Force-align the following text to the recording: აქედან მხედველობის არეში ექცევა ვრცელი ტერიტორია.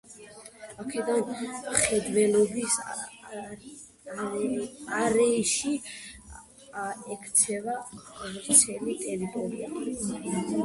აქედან 0.83 1.19
მხედველობის 1.73 2.77
არეში 5.01 5.75
ექცევა 7.17 7.75
ვრცელი 7.91 8.97
ტერიტორია. 9.05 9.73